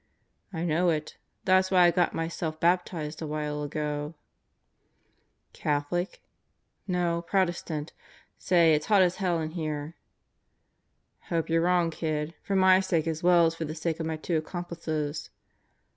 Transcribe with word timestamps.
"I 0.51 0.65
know 0.65 0.89
it. 0.89 1.17
That's 1.43 1.69
why 1.69 1.83
I 1.85 1.91
got 1.91 2.11
myself 2.15 2.59
baptized 2.59 3.21
a 3.21 3.27
while 3.27 3.61
ago" 3.61 4.15
"Catholic?" 5.53 6.23
"No, 6.87 7.21
Protestant.... 7.21 7.93
Say, 8.39 8.73
it's 8.73 8.87
hot 8.87 9.03
as 9.03 9.17
hell 9.17 9.39
in 9.39 9.51
here." 9.51 9.93
"Hope 11.27 11.49
you're 11.49 11.61
wrong, 11.61 11.91
kid. 11.91 12.33
For 12.41 12.55
my 12.55 12.79
sake 12.79 13.05
as 13.05 13.21
well 13.21 13.45
as 13.45 13.53
for 13.53 13.65
the 13.65 13.75
sake 13.75 13.99
of 13.99 14.07
my 14.07 14.17
two 14.17 14.37
accomplices." 14.37 15.29